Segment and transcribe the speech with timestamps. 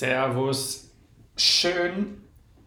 [0.00, 0.90] Servus.
[1.36, 2.22] Schön,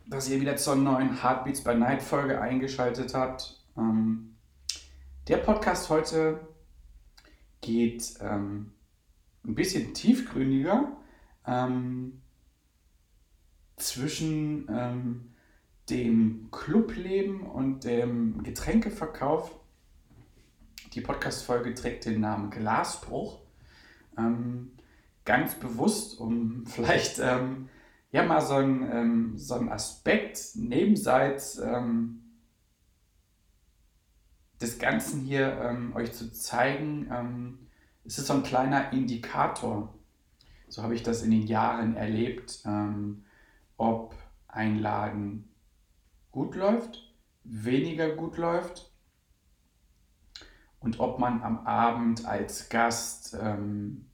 [0.06, 3.60] dass ihr wieder zur neuen Heartbeats by Night Folge eingeschaltet habt.
[3.76, 4.36] Ähm,
[5.28, 6.48] der Podcast heute
[7.62, 8.74] geht ähm,
[9.44, 10.92] ein bisschen tiefgründiger
[11.48, 12.22] ähm,
[13.78, 15.34] zwischen ähm,
[15.90, 19.60] dem Clubleben und dem Getränkeverkauf.
[20.94, 23.40] Die Podcast-Folge trägt den Namen Glasbruch.
[24.20, 24.74] Ähm,
[25.26, 27.70] ganz bewusst, um vielleicht ähm,
[28.12, 32.22] ja mal so einen, ähm, so einen Aspekt nebenseits ähm,
[34.62, 37.10] des Ganzen hier ähm, euch zu zeigen.
[37.12, 37.68] Ähm,
[38.06, 39.94] es ist so ein kleiner Indikator,
[40.68, 42.64] so habe ich das in den Jahren erlebt,
[43.78, 44.16] ob
[44.48, 45.48] ein Laden
[46.32, 47.14] gut läuft,
[47.44, 48.92] weniger gut läuft
[50.80, 54.06] und ob man am Abend als Gast ähm,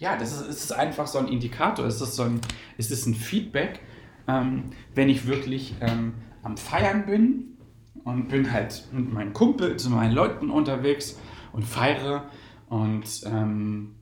[0.00, 2.40] ja, das ist, ist einfach so ein Indikator, es ist, so ein,
[2.78, 3.80] es ein Feedback,
[4.26, 7.58] ähm, wenn ich wirklich ähm, am Feiern bin
[8.04, 11.18] und bin halt mit meinen Kumpels, mit meinen Leuten unterwegs
[11.52, 12.30] und feiere
[12.70, 13.96] und ähm,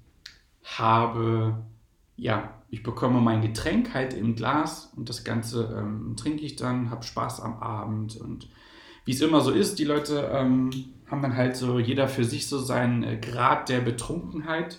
[0.62, 1.64] habe,
[2.16, 6.90] ja, ich bekomme mein Getränk halt im Glas und das Ganze ähm, trinke ich dann,
[6.90, 8.48] habe Spaß am Abend und
[9.04, 10.70] wie es immer so ist, die Leute ähm,
[11.10, 14.78] haben dann halt so jeder für sich so seinen äh, Grad der Betrunkenheit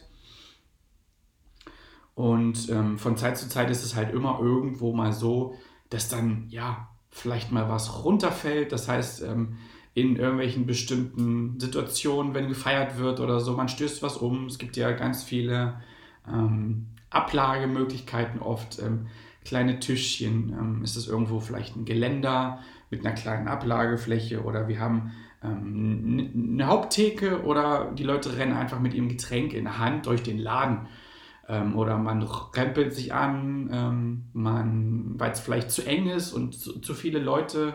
[2.20, 5.56] und ähm, von Zeit zu Zeit ist es halt immer irgendwo mal so,
[5.90, 8.74] dass dann ja vielleicht mal was runterfällt.
[8.74, 9.56] Das heißt, ähm,
[9.94, 14.48] in irgendwelchen bestimmten Situationen, wenn gefeiert wird oder so, man stößt was um.
[14.48, 15.80] Es gibt ja ganz viele
[16.28, 18.80] ähm, Ablagemöglichkeiten oft.
[18.80, 19.08] Ähm,
[19.46, 22.60] kleine Tischchen, ähm, ist es irgendwo vielleicht ein Geländer
[22.90, 28.82] mit einer kleinen Ablagefläche oder wir haben ähm, eine Haupttheke oder die Leute rennen einfach
[28.82, 30.90] mit ihrem Getränk in der Hand durch den Laden
[31.50, 36.80] ähm, oder man rempelt sich an, ähm, weil es vielleicht zu eng ist und zu,
[36.80, 37.74] zu viele Leute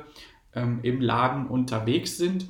[0.54, 2.46] ähm, im Laden unterwegs sind,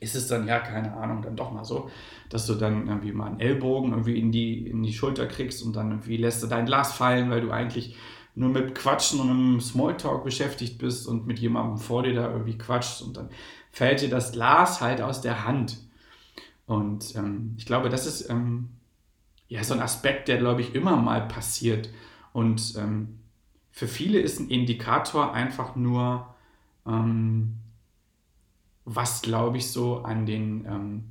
[0.00, 1.88] ist es dann ja, keine Ahnung, dann doch mal so,
[2.28, 5.76] dass du dann irgendwie mal einen Ellbogen irgendwie in die, in die Schulter kriegst und
[5.76, 7.96] dann irgendwie lässt du dein Glas fallen, weil du eigentlich
[8.34, 12.58] nur mit Quatschen und einem Smalltalk beschäftigt bist und mit jemandem vor dir da irgendwie
[12.58, 13.30] quatschst und dann
[13.70, 15.78] fällt dir das Glas halt aus der Hand.
[16.66, 18.70] Und ähm, ich glaube, das ist ähm,
[19.48, 21.90] ja, so ein Aspekt, der, glaube ich, immer mal passiert.
[22.32, 23.20] Und ähm,
[23.70, 26.34] für viele ist ein Indikator einfach nur,
[26.86, 27.56] ähm,
[28.84, 31.04] was, glaube ich, so an den, ähm,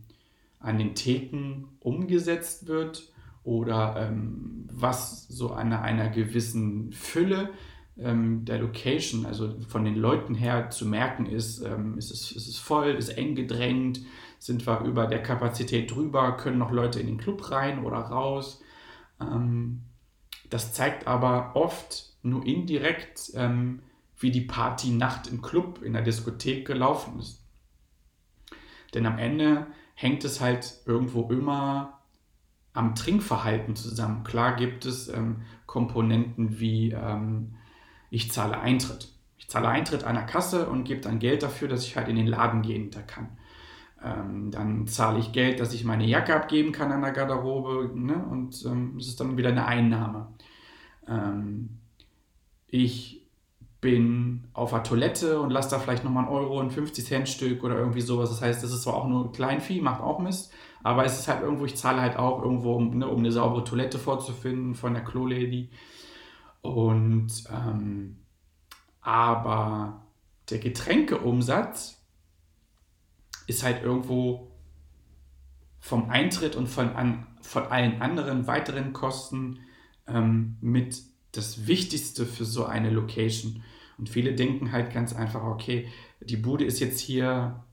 [0.59, 3.11] an den Theken umgesetzt wird
[3.43, 7.49] oder ähm, was so an einer gewissen Fülle
[7.97, 12.47] ähm, der Location, also von den Leuten her zu merken ist, ähm, ist, es, ist
[12.47, 14.01] es voll, ist eng gedrängt,
[14.43, 18.61] sind wir über der Kapazität drüber, können noch Leute in den Club rein oder raus.
[19.21, 19.83] Ähm,
[20.49, 23.79] das zeigt aber oft nur indirekt, ähm,
[24.17, 27.41] wie die Partynacht im Club, in der Diskothek gelaufen ist.
[28.93, 29.65] Denn am Ende
[29.95, 31.99] hängt es halt irgendwo immer
[32.73, 34.25] am Trinkverhalten zusammen.
[34.25, 37.55] Klar gibt es ähm, Komponenten wie ähm,
[38.09, 39.07] ich zahle Eintritt.
[39.37, 42.27] Ich zahle Eintritt der Kasse und gebe dann Geld dafür, dass ich halt in den
[42.27, 43.37] Laden gehen kann.
[44.03, 48.25] Ähm, dann zahle ich Geld, dass ich meine Jacke abgeben kann an der Garderobe ne?
[48.29, 50.27] und ähm, es ist dann wieder eine Einnahme.
[51.07, 51.77] Ähm,
[52.67, 53.25] ich
[53.79, 57.63] bin auf der Toilette und lasse da vielleicht nochmal einen Euro, ein 50 Cent Stück
[57.63, 58.29] oder irgendwie sowas.
[58.29, 60.53] Das heißt, das ist zwar auch nur Kleinvieh, macht auch Mist,
[60.83, 63.63] aber es ist halt irgendwo, ich zahle halt auch irgendwo, um, ne, um eine saubere
[63.63, 65.69] Toilette vorzufinden von der Klo-Lady.
[66.61, 68.17] Und ähm,
[69.01, 70.01] aber
[70.49, 72.02] der Getränkeumsatz
[73.47, 74.51] ist halt irgendwo
[75.79, 79.59] vom Eintritt und von, an, von allen anderen weiteren Kosten
[80.07, 81.01] ähm, mit
[81.33, 83.63] das Wichtigste für so eine Location.
[83.97, 85.87] Und viele denken halt ganz einfach, okay,
[86.21, 87.63] die Bude ist jetzt hier,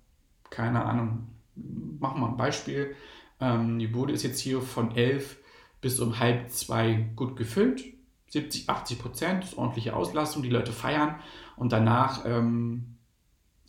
[0.50, 2.94] keine Ahnung, machen wir ein Beispiel.
[3.40, 5.37] Ähm, die Bude ist jetzt hier von elf
[5.81, 7.84] bis um halb zwei gut gefüllt.
[8.28, 11.16] 70, 80 Prozent, ist ordentliche Auslastung, die Leute feiern
[11.56, 12.96] und danach ähm,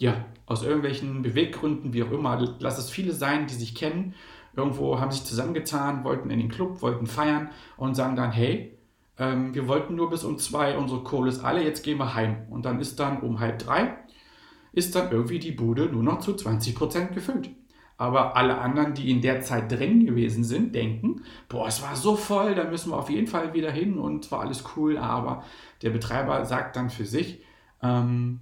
[0.01, 4.15] ja, aus irgendwelchen Beweggründen, wie auch immer, lass es viele sein, die sich kennen,
[4.55, 8.75] irgendwo haben sich zusammengetan, wollten in den Club, wollten feiern und sagen dann, hey,
[9.19, 12.47] ähm, wir wollten nur bis um zwei, unsere Kohle ist alle, jetzt gehen wir heim.
[12.49, 13.95] Und dann ist dann um halb drei,
[14.73, 17.51] ist dann irgendwie die Bude nur noch zu 20% gefüllt.
[17.97, 22.15] Aber alle anderen, die in der Zeit drin gewesen sind, denken, boah, es war so
[22.15, 24.97] voll, da müssen wir auf jeden Fall wieder hin und war alles cool.
[24.97, 25.43] Aber
[25.83, 27.43] der Betreiber sagt dann für sich,
[27.83, 28.39] ähm,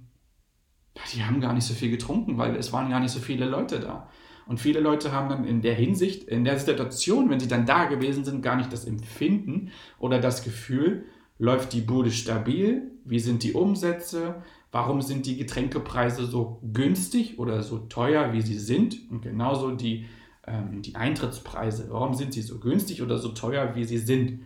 [1.14, 3.80] die haben gar nicht so viel getrunken, weil es waren gar nicht so viele Leute
[3.80, 4.08] da.
[4.46, 7.84] Und viele Leute haben dann in der Hinsicht, in der Situation, wenn sie dann da
[7.84, 11.04] gewesen sind, gar nicht das Empfinden oder das Gefühl,
[11.38, 14.42] läuft die Bude stabil, wie sind die Umsätze,
[14.72, 19.10] Warum sind die Getränkepreise so günstig oder so teuer, wie sie sind?
[19.10, 20.06] Und genauso die,
[20.46, 21.88] ähm, die Eintrittspreise.
[21.90, 24.42] Warum sind sie so günstig oder so teuer, wie sie sind?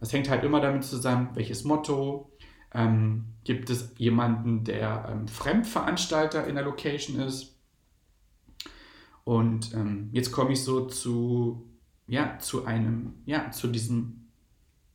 [0.00, 2.30] Das hängt halt immer damit zusammen, welches Motto.
[2.74, 7.56] Ähm, gibt es jemanden, der ähm, Fremdveranstalter in der Location ist?
[9.24, 11.66] Und ähm, jetzt komme ich so zu,
[12.06, 14.28] ja, zu einem, ja, zu diesem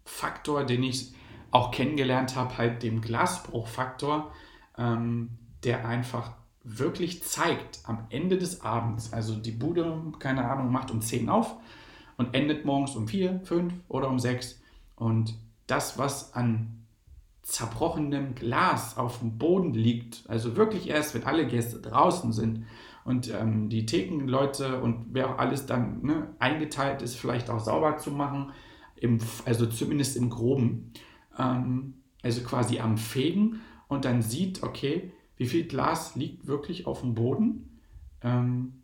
[0.05, 1.13] Faktor, den ich
[1.51, 4.31] auch kennengelernt habe, halt dem Glasbruchfaktor
[4.77, 5.29] ähm,
[5.63, 6.33] der einfach
[6.63, 11.55] wirklich zeigt am Ende des Abends, also die Bude, keine Ahnung, macht um 10 auf
[12.17, 14.61] und endet morgens um 4, 5 oder um 6
[14.95, 15.35] und
[15.67, 16.82] das, was an
[17.43, 22.65] zerbrochenem Glas auf dem Boden liegt, also wirklich erst, wenn alle Gäste draußen sind
[23.03, 27.97] und ähm, die Thekenleute und wer auch alles dann ne, eingeteilt ist, vielleicht auch sauber
[27.97, 28.51] zu machen,
[28.95, 30.93] im, also zumindest im Groben,
[31.37, 33.59] ähm, also quasi am Fegen
[33.89, 37.81] und dann sieht, okay, wie viel Glas liegt wirklich auf dem Boden,
[38.21, 38.83] ähm,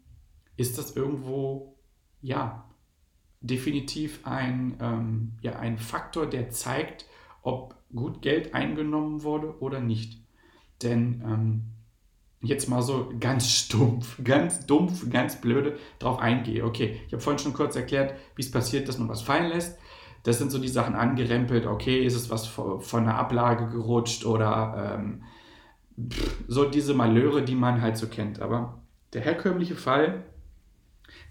[0.58, 1.78] ist das irgendwo,
[2.22, 2.66] ja,
[3.40, 7.06] definitiv ein, ähm, ja, ein Faktor, der zeigt,
[7.42, 10.22] ob gut Geld eingenommen wurde oder nicht.
[10.84, 11.64] Denn ähm,
[12.42, 16.64] jetzt mal so ganz stumpf, ganz dumpf, ganz blöde drauf eingehe.
[16.66, 19.78] Okay, ich habe vorhin schon kurz erklärt, wie es passiert, dass man was fallen lässt.
[20.24, 24.98] Das sind so die Sachen angerempelt, okay, ist es was von der Ablage gerutscht oder
[25.00, 25.24] ähm,
[26.48, 28.42] so diese Malheure, die man halt so kennt.
[28.42, 28.82] Aber
[29.14, 30.26] der herkömmliche Fall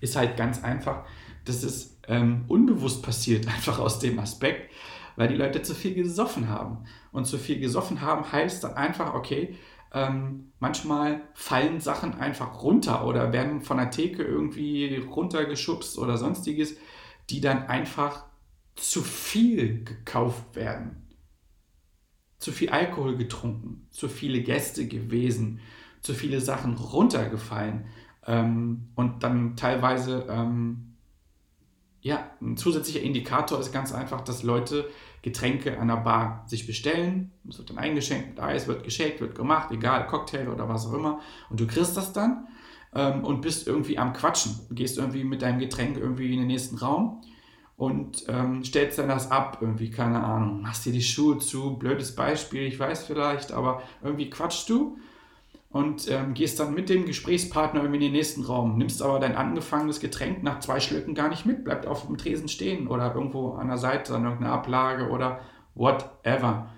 [0.01, 1.05] ist halt ganz einfach,
[1.45, 4.71] dass es ähm, unbewusst passiert, einfach aus dem Aspekt,
[5.19, 6.85] weil die Leute zu viel gesoffen haben.
[7.11, 9.57] Und zu viel gesoffen haben heißt dann einfach, okay,
[9.93, 16.77] ähm, manchmal fallen Sachen einfach runter oder werden von der Theke irgendwie runtergeschubst oder sonstiges,
[17.31, 18.27] die dann einfach
[18.77, 21.09] zu viel gekauft werden.
[22.39, 25.59] Zu viel Alkohol getrunken, zu viele Gäste gewesen,
[26.01, 27.87] zu viele Sachen runtergefallen
[28.25, 30.88] ähm, und dann teilweise, ähm,
[32.01, 34.89] ja, ein zusätzlicher Indikator ist ganz einfach, dass Leute
[35.23, 37.33] Getränke an der Bar sich bestellen.
[37.49, 40.93] Es wird dann eingeschenkt mit Eis, wird geschenkt, wird gemacht, egal, Cocktail oder was auch
[40.93, 41.21] immer.
[41.51, 42.47] Und du kriegst das dann
[42.95, 44.61] ähm, und bist irgendwie am Quatschen.
[44.69, 47.21] Du gehst irgendwie mit deinem Getränk irgendwie in den nächsten Raum
[47.77, 52.15] und ähm, stellst dann das ab, irgendwie, keine Ahnung, machst dir die Schuhe zu, blödes
[52.15, 54.99] Beispiel, ich weiß vielleicht, aber irgendwie quatschst du
[55.71, 59.37] und ähm, gehst dann mit dem Gesprächspartner irgendwie in den nächsten Raum, nimmst aber dein
[59.37, 63.53] angefangenes Getränk nach zwei Schlücken gar nicht mit, bleibt auf dem Tresen stehen oder irgendwo
[63.53, 65.41] an der Seite an irgendeiner Ablage oder
[65.75, 66.71] whatever.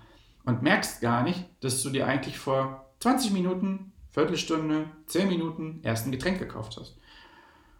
[0.44, 6.06] Und merkst gar nicht, dass du dir eigentlich vor 20 Minuten, Viertelstunde, 10 Minuten erst
[6.06, 6.99] ein Getränk gekauft hast.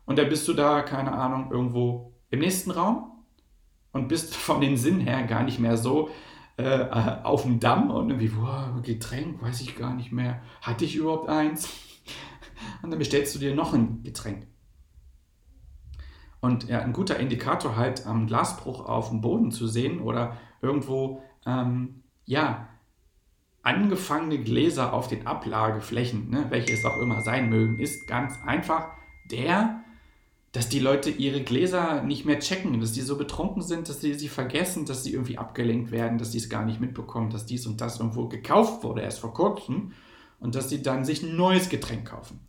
[0.07, 3.25] Und dann bist du da, keine Ahnung, irgendwo im nächsten Raum
[3.93, 6.11] und bist von den Sinn her gar nicht mehr so
[6.61, 10.43] äh, auf dem Damm und irgendwie, boah, Getränk, weiß ich gar nicht mehr.
[10.62, 11.69] Hatte ich überhaupt eins?
[12.83, 14.47] Und dann bestellst du dir noch ein Getränk.
[16.40, 21.23] Und ja, ein guter Indikator halt am Glasbruch auf dem Boden zu sehen oder irgendwo,
[21.47, 22.69] ähm, ja,
[23.62, 28.88] angefangene Gläser auf den Ablageflächen, ne, welche es auch immer sein mögen, ist ganz einfach
[29.31, 29.85] der,
[30.52, 34.14] dass die Leute ihre Gläser nicht mehr checken, dass die so betrunken sind, dass sie
[34.14, 37.66] sie vergessen, dass sie irgendwie abgelenkt werden, dass sie es gar nicht mitbekommen, dass dies
[37.66, 39.92] und das irgendwo gekauft wurde, erst vor kurzem,
[40.40, 42.40] und dass sie dann sich ein neues Getränk kaufen.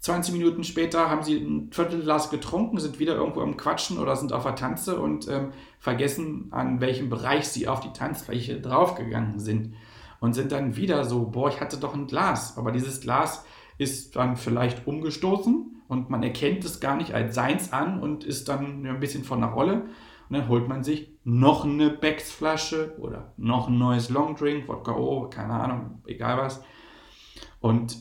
[0.00, 4.34] 20 Minuten später haben sie ein Viertelglas getrunken, sind wieder irgendwo am Quatschen oder sind
[4.34, 9.74] auf der Tanze und ähm, vergessen, an welchem Bereich sie auf die Tanzfläche draufgegangen sind.
[10.20, 13.44] Und sind dann wieder so, boah, ich hatte doch ein Glas, aber dieses Glas
[13.78, 18.48] ist dann vielleicht umgestoßen und man erkennt es gar nicht als seins an und ist
[18.48, 19.82] dann ein bisschen von der Rolle.
[20.28, 25.28] Und dann holt man sich noch eine Becks-Flasche oder noch ein neues Longdrink, Wodka O,
[25.28, 26.62] keine Ahnung, egal was.
[27.60, 27.98] Und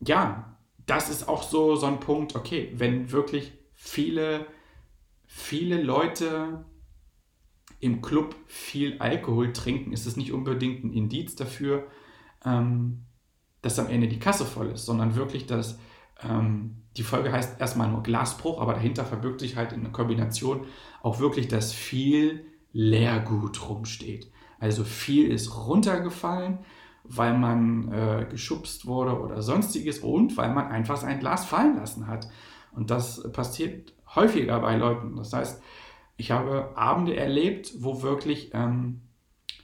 [0.00, 4.46] ja, das ist auch so, so ein Punkt, okay, wenn wirklich viele,
[5.26, 6.64] viele Leute
[7.80, 11.86] im Club viel Alkohol trinken, ist es nicht unbedingt ein Indiz dafür,
[12.44, 13.04] ähm,
[13.62, 15.78] dass am Ende die Kasse voll ist, sondern wirklich, dass
[16.22, 20.66] ähm, die Folge heißt erstmal nur Glasbruch, aber dahinter verbirgt sich halt in der Kombination
[21.02, 24.30] auch wirklich, dass viel Leergut rumsteht.
[24.58, 26.58] Also viel ist runtergefallen,
[27.04, 32.06] weil man äh, geschubst wurde oder sonstiges und weil man einfach sein Glas fallen lassen
[32.06, 32.28] hat.
[32.72, 35.16] Und das passiert häufiger bei Leuten.
[35.16, 35.62] Das heißt,
[36.16, 39.02] ich habe Abende erlebt, wo wirklich ähm,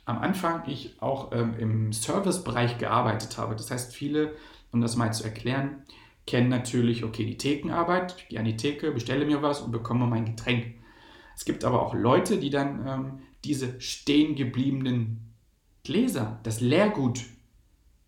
[0.05, 3.57] am Anfang ich auch ähm, im Servicebereich gearbeitet habe.
[3.57, 4.35] Das heißt, viele,
[4.73, 5.83] um das mal zu erklären,
[6.27, 8.15] kennen natürlich, okay, die Thekenarbeit.
[8.19, 10.75] Ich gehe an die Theke, bestelle mir was und bekomme mein Getränk.
[11.37, 15.35] Es gibt aber auch Leute, die dann ähm, diese stehen gebliebenen
[15.85, 17.25] Gläser, das Leergut,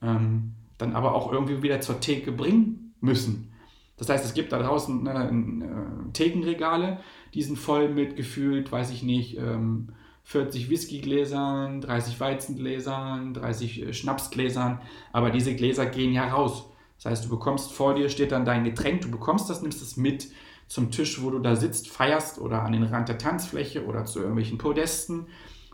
[0.02, 3.52] ähm, dann aber auch irgendwie wieder zur Theke bringen müssen.
[3.96, 7.00] Das heißt, es gibt da draußen äh, äh, Thekenregale,
[7.34, 9.88] die sind voll mit gefühlt, weiß ich nicht, ähm,
[10.26, 14.80] 40 Whiskygläsern, 30 Weizengläsern, 30 äh, Schnapsgläsern,
[15.12, 16.68] aber diese Gläser gehen ja raus.
[16.96, 19.96] Das heißt, du bekommst vor dir, steht dann dein Getränk, du bekommst das, nimmst es
[19.96, 20.28] mit
[20.66, 24.18] zum Tisch, wo du da sitzt, feierst oder an den Rand der Tanzfläche oder zu
[24.18, 25.28] irgendwelchen Podesten.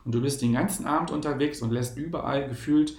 [0.05, 2.95] Und du bist den ganzen Abend unterwegs und lässt überall gefühlt,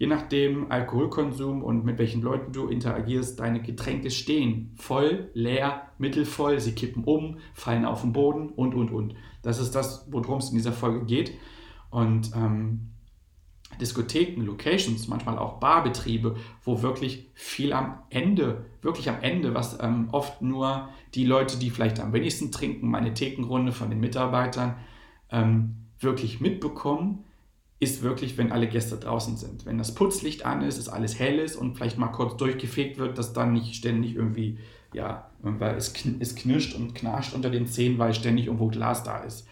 [0.00, 4.72] je nachdem Alkoholkonsum und mit welchen Leuten du interagierst, deine Getränke stehen.
[4.76, 9.14] Voll, leer, mittelvoll, sie kippen um, fallen auf den Boden und, und, und.
[9.42, 11.34] Das ist das, worum es in dieser Folge geht.
[11.90, 12.92] Und ähm,
[13.78, 20.08] Diskotheken, Locations, manchmal auch Barbetriebe, wo wirklich viel am Ende, wirklich am Ende, was ähm,
[20.12, 24.76] oft nur die Leute, die vielleicht am wenigsten trinken, meine Thekenrunde von den Mitarbeitern,
[25.30, 27.26] ähm, wirklich mitbekommen,
[27.80, 29.64] ist wirklich, wenn alle Gäste draußen sind.
[29.64, 33.16] Wenn das Putzlicht an ist, es alles hell ist und vielleicht mal kurz durchgefegt wird,
[33.16, 34.58] dass dann nicht ständig irgendwie,
[34.92, 39.24] ja, weil es, es knirscht und knarscht unter den Zähnen, weil ständig irgendwo Glas da
[39.24, 39.48] ist.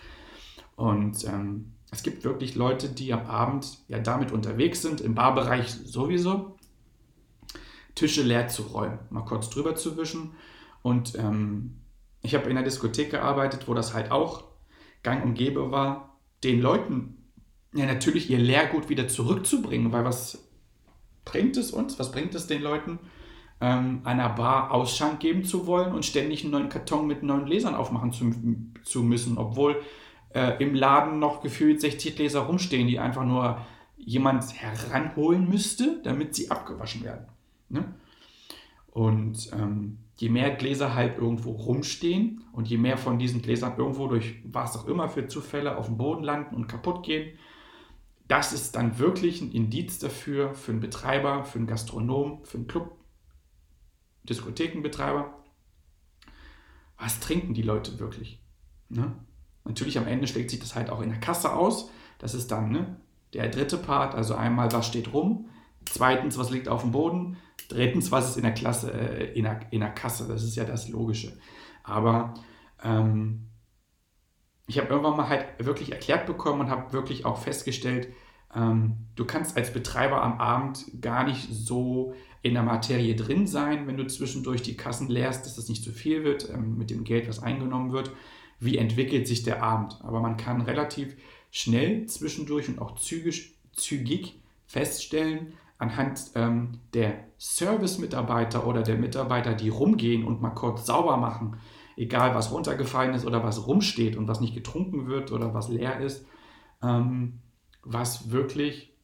[0.77, 5.71] Und ähm, es gibt wirklich Leute, die am Abend ja damit unterwegs sind, im Barbereich
[5.71, 6.55] sowieso,
[7.95, 10.33] Tische leer zu räumen, mal kurz drüber zu wischen.
[10.83, 11.81] Und ähm,
[12.21, 14.45] ich habe in der Diskothek gearbeitet, wo das halt auch
[15.03, 17.18] gang und gäbe war, den Leuten
[17.79, 20.45] ja natürlich ihr Leergut wieder zurückzubringen, weil was
[21.25, 22.99] bringt es uns, was bringt es den Leuten,
[23.61, 27.75] ähm, einer Bar Ausschank geben zu wollen und ständig einen neuen Karton mit neuen Gläsern
[27.75, 28.33] aufmachen zu,
[28.85, 29.83] zu müssen, obwohl
[30.31, 33.59] äh, im Laden noch gefühlt 60 Gläser rumstehen, die einfach nur
[33.97, 37.27] jemand heranholen müsste, damit sie abgewaschen werden.
[37.69, 37.85] Ne?
[38.91, 44.09] Und ähm, je mehr Gläser halt irgendwo rumstehen und je mehr von diesen Gläsern irgendwo
[44.09, 47.39] durch was auch immer für Zufälle auf dem Boden landen und kaputt gehen,
[48.29, 52.67] das ist dann wirklich ein Indiz dafür, für einen Betreiber, für einen Gastronom, für einen
[52.69, 52.97] Club,
[54.25, 55.35] Diskothekenbetreiber.
[56.99, 58.43] Was trinken die Leute wirklich?
[58.91, 59.15] Ne?
[59.65, 61.91] Natürlich am Ende schlägt sich das halt auch in der Kasse aus.
[62.19, 62.97] Das ist dann ne,
[63.33, 64.15] der dritte Part.
[64.15, 65.49] Also einmal, was steht rum.
[65.87, 67.39] Zweitens, was liegt auf dem Boden.
[67.69, 70.29] Drittens, was ist in der, Klasse, äh, in der, in der Kasse.
[70.29, 71.39] Das ist ja das Logische.
[71.83, 72.35] Aber
[72.83, 73.49] ähm,
[74.69, 78.09] ich habe irgendwann mal halt wirklich erklärt bekommen und habe wirklich auch festgestellt,
[78.55, 83.89] ähm, du kannst als Betreiber am Abend gar nicht so in der Materie drin sein,
[83.89, 87.03] wenn du zwischendurch die Kassen leerst, dass das nicht zu viel wird ähm, mit dem
[87.03, 88.13] Geld, was eingenommen wird
[88.61, 89.99] wie entwickelt sich der Abend.
[90.03, 91.17] Aber man kann relativ
[91.51, 99.69] schnell zwischendurch und auch zügig, zügig feststellen, anhand ähm, der Service-Mitarbeiter oder der Mitarbeiter, die
[99.69, 101.57] rumgehen und mal kurz sauber machen,
[101.99, 106.01] egal was runtergefallen ist oder was rumsteht und was nicht getrunken wird oder was leer
[106.01, 106.27] ist,
[106.83, 107.41] ähm,
[107.83, 108.97] was wirklich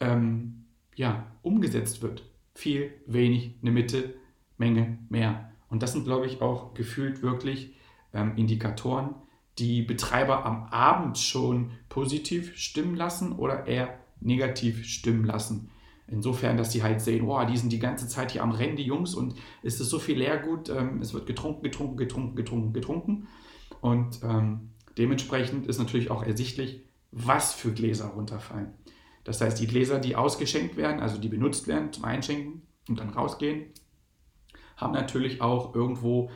[0.00, 2.28] ähm, ja, umgesetzt wird.
[2.54, 4.14] Viel, wenig, eine Mitte,
[4.58, 5.52] Menge, mehr.
[5.68, 7.74] Und das sind, glaube ich, auch gefühlt wirklich
[8.12, 9.14] ähm, Indikatoren,
[9.58, 15.70] die Betreiber am Abend schon positiv stimmen lassen oder eher negativ stimmen lassen.
[16.06, 18.84] Insofern, dass sie halt sehen, wow, die sind die ganze Zeit hier am Rennen, die
[18.84, 23.28] Jungs, und es ist so viel Leergut, ähm, es wird getrunken, getrunken, getrunken, getrunken, getrunken.
[23.80, 28.74] Und ähm, dementsprechend ist natürlich auch ersichtlich, was für Gläser runterfallen.
[29.24, 33.10] Das heißt, die Gläser, die ausgeschenkt werden, also die benutzt werden zum Einschenken und dann
[33.10, 33.70] rausgehen,
[34.76, 36.30] haben natürlich auch irgendwo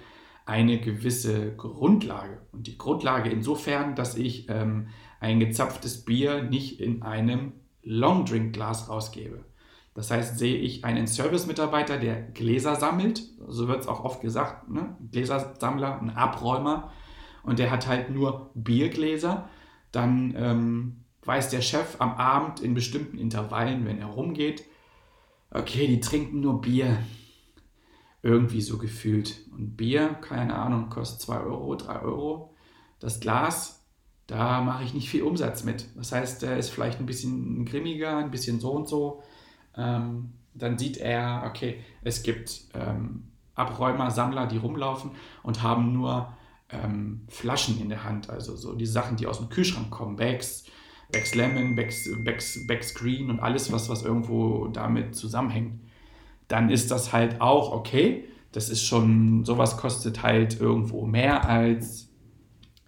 [0.46, 2.40] eine gewisse Grundlage.
[2.52, 4.88] Und die Grundlage insofern, dass ich ähm,
[5.20, 9.44] ein gezapftes Bier nicht in einem Longdrink-Glas rausgebe.
[9.98, 14.70] Das heißt, sehe ich einen Service-Mitarbeiter, der Gläser sammelt, so wird es auch oft gesagt,
[14.70, 14.96] ne?
[15.10, 16.92] Gläsersammler, ein Abräumer,
[17.42, 19.48] und der hat halt nur Biergläser,
[19.90, 24.62] dann ähm, weiß der Chef am Abend in bestimmten Intervallen, wenn er rumgeht,
[25.50, 27.00] okay, die trinken nur Bier,
[28.22, 29.40] irgendwie so gefühlt.
[29.50, 32.54] Und Bier, keine Ahnung, kostet 2 Euro, 3 Euro.
[33.00, 33.84] Das Glas,
[34.28, 35.88] da mache ich nicht viel Umsatz mit.
[35.96, 39.24] Das heißt, der ist vielleicht ein bisschen grimmiger, ein bisschen so und so.
[39.78, 46.32] Ähm, dann sieht er, okay, es gibt ähm, Abräumer, Sammler, die rumlaufen und haben nur
[46.70, 48.28] ähm, Flaschen in der Hand.
[48.28, 50.16] Also so die Sachen, die aus dem Kühlschrank kommen.
[50.16, 50.64] Bags,
[51.12, 55.80] Bags Lemon, Bags, Bags, Bags Green und alles, was, was irgendwo damit zusammenhängt.
[56.49, 58.25] Dann ist das halt auch okay.
[58.52, 62.08] Das ist schon, sowas kostet halt irgendwo mehr als,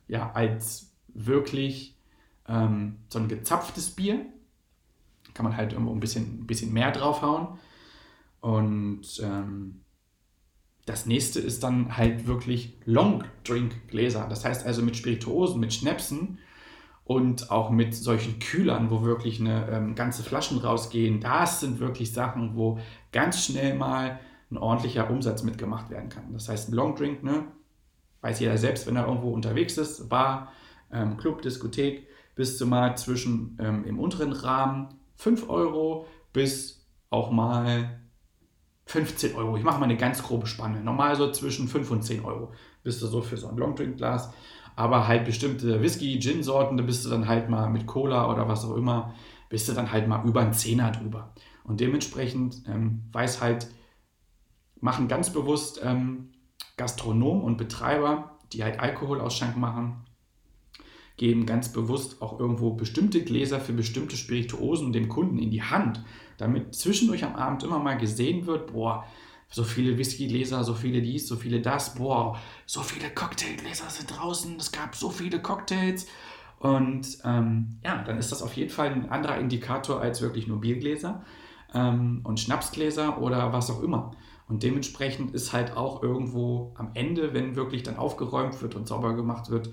[0.08, 1.96] ja, als wirklich
[2.48, 4.26] ähm, so ein gezapftes Bier.
[5.40, 7.58] Kann man halt irgendwo ein bisschen, ein bisschen mehr draufhauen.
[8.42, 9.80] Und ähm,
[10.84, 14.26] das nächste ist dann halt wirklich Long Drink Gläser.
[14.28, 16.40] Das heißt also mit Spirituosen, mit Schnäpsen
[17.04, 21.20] und auch mit solchen Kühlern, wo wirklich eine ähm, ganze Flaschen rausgehen.
[21.20, 22.78] Das sind wirklich Sachen, wo
[23.10, 24.20] ganz schnell mal
[24.50, 26.34] ein ordentlicher Umsatz mitgemacht werden kann.
[26.34, 27.44] Das heißt, ein Long Drink, ne,
[28.20, 30.52] weiß jeder selbst, wenn er irgendwo unterwegs ist, Bar,
[30.92, 37.30] ähm, Club, Diskothek, bist du mal zwischen ähm, im unteren Rahmen 5 Euro bis auch
[37.30, 38.00] mal
[38.86, 39.56] 15 Euro.
[39.58, 40.80] Ich mache mal eine ganz grobe Spanne.
[40.80, 44.32] Normal so zwischen 5 und 10 Euro bist du so für so ein Longdrink-Glas.
[44.76, 48.64] Aber halt bestimmte Whisky, Gin-Sorten, da bist du dann halt mal mit Cola oder was
[48.64, 49.14] auch immer,
[49.50, 51.34] bist du dann halt mal über einen Zehner drüber.
[51.64, 53.68] Und dementsprechend ähm, weiß halt,
[54.80, 56.30] machen ganz bewusst ähm,
[56.78, 60.06] Gastronomen und Betreiber, die halt Alkoholausschank machen,
[61.20, 66.02] geben ganz bewusst auch irgendwo bestimmte Gläser für bestimmte Spirituosen dem Kunden in die Hand,
[66.38, 69.04] damit zwischendurch am Abend immer mal gesehen wird, boah,
[69.50, 74.56] so viele Whiskygläser, so viele dies, so viele das, boah, so viele Cocktailgläser sind draußen,
[74.58, 76.06] es gab so viele Cocktails.
[76.58, 80.62] Und ähm, ja, dann ist das auf jeden Fall ein anderer Indikator als wirklich nur
[80.62, 81.22] Biergläser
[81.74, 84.12] ähm, und Schnapsgläser oder was auch immer.
[84.48, 89.14] Und dementsprechend ist halt auch irgendwo am Ende, wenn wirklich dann aufgeräumt wird und sauber
[89.14, 89.68] gemacht wird,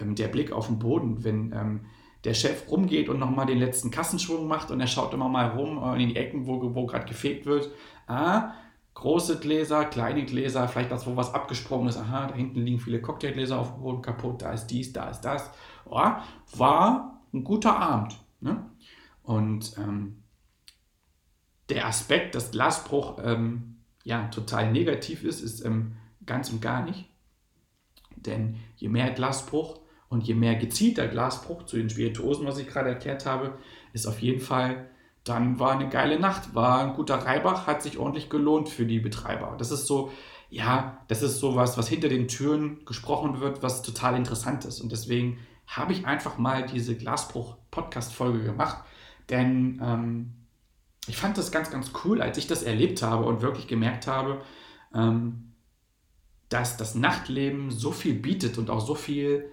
[0.00, 1.80] ähm, der Blick auf den Boden, wenn ähm,
[2.24, 5.82] der Chef rumgeht und nochmal den letzten Kassenschwung macht und er schaut immer mal rum
[5.82, 7.70] äh, in die Ecken, wo, wo gerade gefegt wird.
[8.06, 8.52] Ah,
[8.94, 11.96] große Gläser, kleine Gläser, vielleicht was, wo was abgesprungen ist.
[11.96, 15.20] Aha, da hinten liegen viele Cocktailgläser auf dem Boden kaputt, da ist dies, da ist
[15.20, 15.50] das.
[15.84, 16.10] Oh,
[16.56, 18.18] war ein guter Abend.
[18.40, 18.68] Ne?
[19.22, 20.22] Und ähm,
[21.68, 27.08] der Aspekt, dass Glasbruch ähm, ja, total negativ ist, ist ähm, ganz und gar nicht.
[28.16, 32.88] Denn je mehr Glasbruch und je mehr gezielter Glasbruch zu den Spirituosen, was ich gerade
[32.88, 33.58] erklärt habe,
[33.92, 34.88] ist auf jeden Fall,
[35.24, 39.00] dann war eine geile Nacht, war ein guter Reibach, hat sich ordentlich gelohnt für die
[39.00, 39.54] Betreiber.
[39.58, 40.10] Das ist so,
[40.48, 44.80] ja, das ist so was, was hinter den Türen gesprochen wird, was total interessant ist.
[44.80, 48.78] Und deswegen habe ich einfach mal diese Glasbruch-Podcast-Folge gemacht,
[49.28, 50.32] denn ähm,
[51.06, 54.40] ich fand das ganz, ganz cool, als ich das erlebt habe und wirklich gemerkt habe,
[54.94, 55.52] ähm,
[56.48, 59.50] dass das Nachtleben so viel bietet und auch so viel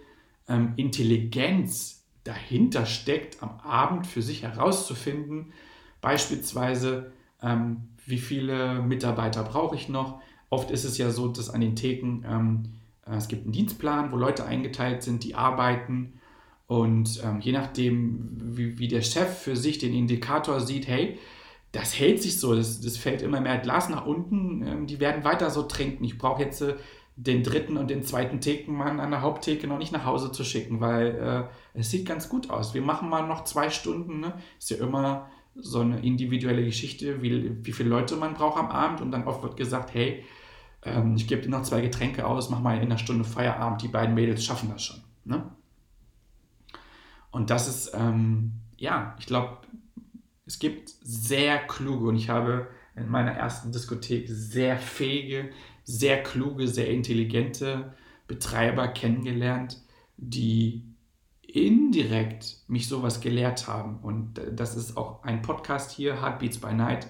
[0.48, 5.54] ähm, Intelligenz dahinter steckt, am Abend für sich herauszufinden,
[6.02, 10.22] beispielsweise, ähm, wie viele Mitarbeiter brauche ich noch.
[10.50, 12.64] Oft ist es ja so, dass an den Theken ähm,
[13.06, 16.20] äh, es gibt einen Dienstplan, wo Leute eingeteilt sind, die arbeiten.
[16.68, 21.20] Und ähm, je nachdem, wie, wie der Chef für sich den Indikator sieht, hey,
[21.72, 25.24] das hält sich so, das, das fällt immer mehr Glas nach unten, ähm, die werden
[25.24, 26.04] weiter so trinken.
[26.06, 26.76] Ich brauche jetzt äh,
[27.18, 30.82] den dritten und den zweiten Thekenmann an der Haupttheke noch nicht nach Hause zu schicken,
[30.82, 32.74] weil äh, es sieht ganz gut aus.
[32.74, 34.34] Wir machen mal noch zwei Stunden, ne?
[34.60, 39.00] ist ja immer so eine individuelle Geschichte, wie, wie viele Leute man braucht am Abend
[39.00, 40.26] und dann oft wird gesagt, hey,
[40.84, 43.88] ähm, ich gebe dir noch zwei Getränke aus, mach mal in einer Stunde Feierabend, die
[43.88, 45.02] beiden Mädels schaffen das schon.
[45.24, 45.50] Ne?
[47.32, 49.58] Und das ist, ähm, ja, ich glaube,
[50.46, 55.50] es gibt sehr kluge und ich habe in meiner ersten Diskothek sehr fähige,
[55.86, 57.94] sehr kluge, sehr intelligente
[58.28, 59.82] Betreiber kennengelernt,
[60.18, 60.84] die
[61.42, 64.00] indirekt mich sowas gelehrt haben.
[64.02, 67.08] Und das ist auch ein Podcast hier, Heartbeats by Night,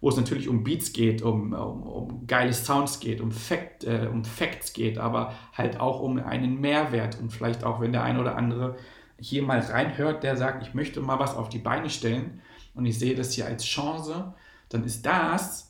[0.00, 4.08] wo es natürlich um Beats geht, um, um, um geile Sounds geht, um, Fact, äh,
[4.10, 8.18] um Facts geht, aber halt auch um einen Mehrwert und vielleicht auch, wenn der ein
[8.18, 8.76] oder andere
[9.18, 12.40] hier mal reinhört, der sagt, ich möchte mal was auf die Beine stellen,
[12.76, 14.34] und ich sehe das hier als Chance,
[14.68, 15.65] dann ist das,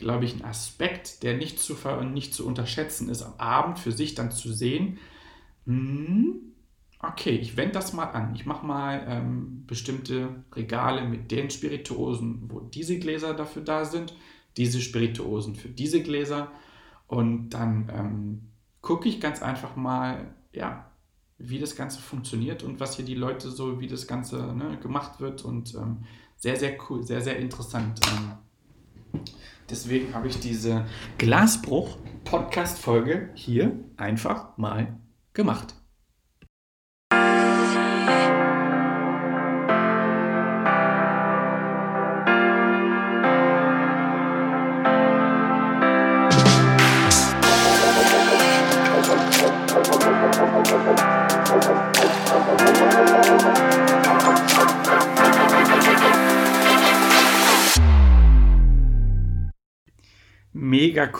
[0.00, 1.76] glaube ich, ein Aspekt, der nicht zu,
[2.12, 4.98] nicht zu unterschätzen ist, am Abend für sich dann zu sehen,
[5.66, 6.40] hm,
[6.98, 8.34] okay, ich wende das mal an.
[8.34, 14.14] Ich mache mal ähm, bestimmte Regale mit den Spirituosen, wo diese Gläser dafür da sind,
[14.56, 16.50] diese Spirituosen für diese Gläser.
[17.06, 18.40] Und dann ähm,
[18.80, 20.90] gucke ich ganz einfach mal, ja,
[21.38, 25.20] wie das Ganze funktioniert und was hier die Leute so, wie das Ganze ne, gemacht
[25.20, 26.04] wird und ähm,
[26.36, 28.00] sehr, sehr cool, sehr, sehr interessant.
[29.68, 30.86] Deswegen habe ich diese
[31.18, 34.96] Glasbruch-Podcast-Folge hier einfach mal
[35.32, 35.74] gemacht.